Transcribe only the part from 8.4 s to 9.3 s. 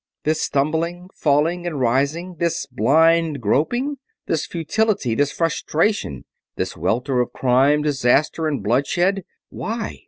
and bloodshed.